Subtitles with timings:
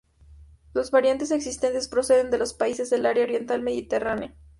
[0.73, 4.33] Las variedades existentes proceden de los países del área Oriental Mediterránea.